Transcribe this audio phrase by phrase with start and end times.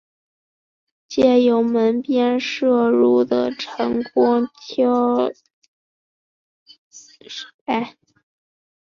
[1.07, 5.33] 借由门边射入的晨光挑著
[7.63, 7.95] 菜